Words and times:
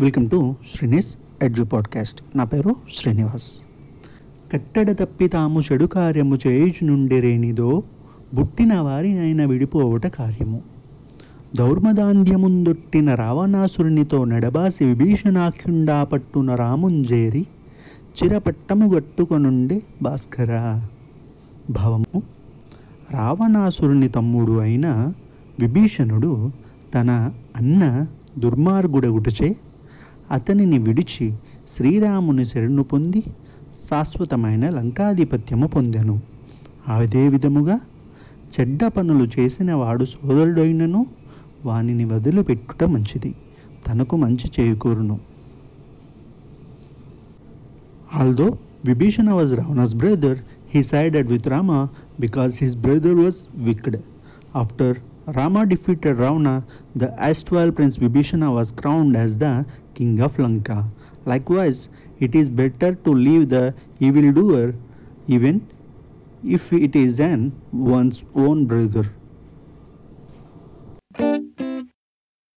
Welcome 0.00 0.30
to 0.30 0.54
Srini's 0.74 1.16
edu 1.42 1.62
podcast. 1.62 2.36
నా 2.36 2.44
పేరు 2.44 2.74
శ్రీనివాస్. 2.94 3.60
కట్టడ 4.52 4.90
తప్పి 4.90 5.28
తాము 5.28 5.60
చెడు 5.60 5.84
కార్యము 5.84 6.38
చేయుచు 6.46 6.84
నుండి 6.84 7.20
రేనిదో 7.20 7.82
బుట్టిన 8.34 8.74
వారి 8.74 9.18
ఆయన 9.18 9.44
విడిపోవట 9.44 10.06
కార్యము. 10.06 10.62
దౌర్మదాంధ్యముందొట్టిన 11.56 13.14
రావణాసురునితో 13.14 14.24
నడబాసి 14.24 14.84
విభీషణాఖ్యుండా 14.84 16.04
పట్టున 16.04 16.54
రాముంజేరి 16.54 17.46
చిరపట్టము 18.22 18.94
గట్టుకొనుండే 18.94 19.82
భాస్కర. 20.02 20.80
భావము. 21.70 22.22
రావణాసురుని 23.10 24.08
తమ్ముడు 24.08 24.58
అయిన 24.58 25.12
విభీషణుడు 25.60 26.50
తన 26.94 27.30
అన్న 27.56 28.06
దుర్మార్గుడగుటచే 28.38 29.56
అతనిని 30.30 30.78
విడిచి 30.78 31.36
శ్రీరాముని 31.68 32.44
శరణు 32.44 32.82
పొంది 32.82 33.22
శాశ్వతమైన 33.88 34.70
లంకాధిపత్యము 34.70 35.66
పొందెను. 35.66 36.20
అదే 36.88 37.28
విధముగా 37.28 37.80
చెడ్డ 38.60 38.86
పనులు 38.86 39.40
చేసిన 39.40 39.74
వాడు 39.74 40.04
సోదరుడైనను 40.04 41.06
వానిని 41.64 42.04
వదిలిపెట్టుట 42.04 42.84
మంచిది. 42.84 43.34
తనకు 43.86 44.16
మంచి 44.16 44.52
చేయకూరును. 44.60 45.20
Although 48.14 48.58
Vibhishana 48.84 49.30
was 49.30 49.54
Ravana's 49.54 49.94
brother 49.94 50.38
he 50.74 50.82
sided 50.82 51.28
with 51.28 51.48
Rama 51.48 51.88
because 52.20 52.62
his 52.62 52.76
brother 52.76 53.14
was 53.14 53.58
wicked 53.58 53.96
after 54.56 54.98
Rama 55.26 55.64
defeated 55.64 56.18
Ravana, 56.18 56.64
the 56.94 57.08
erstwhile 57.18 57.72
prince 57.72 57.96
Vibhishana 57.96 58.52
was 58.52 58.72
crowned 58.72 59.16
as 59.16 59.38
the 59.38 59.64
king 59.94 60.20
of 60.20 60.38
Lanka. 60.38 60.84
Likewise, 61.24 61.88
it 62.20 62.34
is 62.34 62.50
better 62.50 62.94
to 62.94 63.10
leave 63.10 63.48
the 63.48 63.72
evildoer 64.00 64.74
even 65.26 65.66
if 66.44 66.72
it 66.72 66.94
is 66.94 67.20
an 67.20 67.52
one's 67.72 68.22
own 68.34 68.66
brother. 68.66 69.06